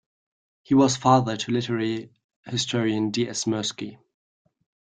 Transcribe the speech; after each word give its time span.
He 0.63 0.73
was 0.73 0.97
father 0.97 1.37
to 1.37 1.51
literary 1.51 2.11
historian 2.45 3.11
D. 3.11 3.29
S. 3.29 3.45
Mirsky. 3.45 3.99